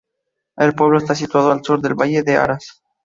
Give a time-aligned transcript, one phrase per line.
[0.57, 2.81] El pueblo está situado en sur del Valle de Aras.